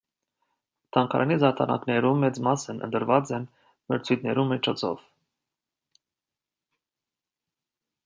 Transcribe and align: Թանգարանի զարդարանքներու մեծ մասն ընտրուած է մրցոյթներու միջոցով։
Թանգարանի 0.95 1.37
զարդարանքներու 1.43 2.13
մեծ 2.23 2.39
մասն 2.49 2.81
ընտրուած 2.89 3.35
է 3.37 3.41
մրցոյթներու 3.45 4.49
միջոցով։ 4.55 5.07